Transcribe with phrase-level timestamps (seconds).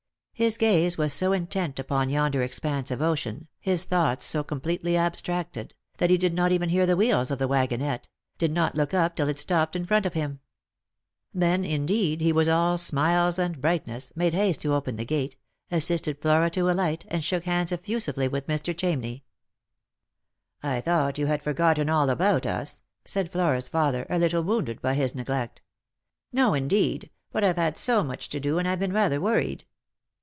[0.33, 4.95] His gaze was so intent upon yonder expanse of ocean, his thoughts so com pletely
[4.95, 8.07] abstracted, that he did not even hear the wheels of the wagonette—
[8.39, 10.39] 'did not look up till it stopped in front of him.
[11.31, 15.37] Then, indeed, he was all smiles and brightness, made haste to open the gate,
[15.71, 18.73] assisted Flora to alight, and shook hands effu sively with Mr.
[18.73, 19.21] Chamney.
[20.63, 24.95] "I thought you had forgotten all about us," said Mora's father, a little wounded by
[24.95, 25.61] his neglect.
[26.33, 29.65] "No, indeed; but I've had so much to do, and I've been rather worried."